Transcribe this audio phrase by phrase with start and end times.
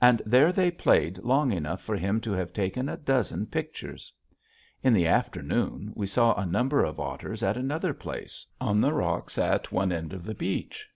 [0.00, 4.12] And there they played long enough for him to have taken a dozen pictures.
[4.84, 9.36] In the afternoon we saw a number of otters at another place, on the rocks
[9.36, 10.88] at one end of the beach.